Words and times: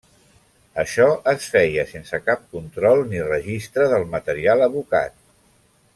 Això 0.83 1.05
es 1.33 1.49
feia 1.55 1.85
sense 1.91 2.21
cap 2.29 2.47
control 2.57 3.05
ni 3.13 3.21
registre 3.29 3.87
del 3.93 4.09
material 4.15 4.65
abocat. 4.71 5.19